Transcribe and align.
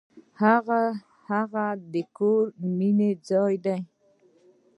هغه 1.29 1.65
کور 2.17 2.43
د 2.59 2.61
مینې 2.77 3.11
ځای 3.27 3.55
و. 3.63 3.65